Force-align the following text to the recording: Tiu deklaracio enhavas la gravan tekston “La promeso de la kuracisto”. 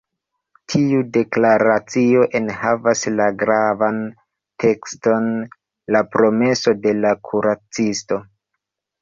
Tiu 0.73 1.01
deklaracio 1.17 2.23
enhavas 2.39 3.03
la 3.17 3.27
gravan 3.43 4.01
tekston 4.65 5.29
“La 5.97 6.03
promeso 6.17 6.75
de 6.89 6.97
la 7.05 7.15
kuracisto”. 7.31 8.21